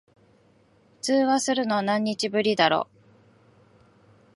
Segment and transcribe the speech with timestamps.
[1.03, 2.87] 通話するの、何日ぶりだろ。